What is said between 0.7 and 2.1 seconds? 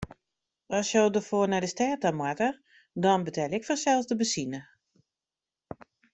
As jo derfoar nei de stêd ta